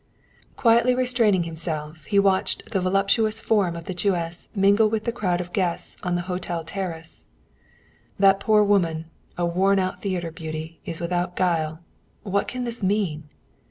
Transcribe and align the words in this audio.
Quietly 0.55 0.95
restraining 0.95 1.43
himself, 1.43 2.05
he 2.05 2.17
watched 2.17 2.71
the 2.71 2.81
voluptuous 2.81 3.39
form 3.39 3.75
of 3.75 3.85
the 3.85 3.93
Jewess 3.93 4.49
mingle 4.55 4.89
with 4.89 5.03
the 5.03 5.11
crowd 5.11 5.39
of 5.39 5.53
guests 5.53 5.95
on 6.01 6.15
the 6.15 6.23
hotel 6.23 6.63
terrace. 6.63 7.27
"That 8.17 8.39
poor 8.39 8.63
woman, 8.63 9.11
a 9.37 9.45
worn 9.45 9.77
out 9.77 10.01
theater 10.01 10.31
beauty, 10.31 10.79
is 10.85 10.99
without 10.99 11.35
guile. 11.35 11.81
What 12.23 12.47
can 12.47 12.63
this 12.63 12.81
mean?" 12.81 13.29